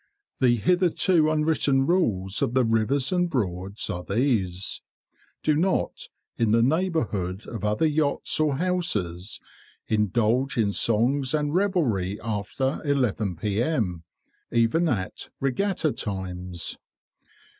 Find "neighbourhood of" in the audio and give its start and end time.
6.63-7.63